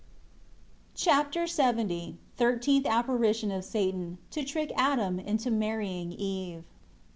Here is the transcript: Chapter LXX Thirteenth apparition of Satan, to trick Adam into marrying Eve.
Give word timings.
Chapter 0.95 1.43
LXX 1.43 2.15
Thirteenth 2.35 2.87
apparition 2.87 3.51
of 3.51 3.63
Satan, 3.63 4.17
to 4.31 4.43
trick 4.43 4.71
Adam 4.75 5.19
into 5.19 5.51
marrying 5.51 6.11
Eve. 6.11 6.63